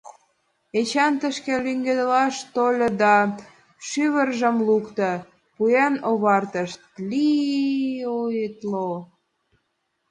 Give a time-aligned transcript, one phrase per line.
[0.79, 3.15] Эчан тышке лӱҥгедылаш тольо да
[3.87, 5.09] шӱвыржым лукто,
[5.55, 8.97] пуэн овартыш: тли-ин-тло-о-о!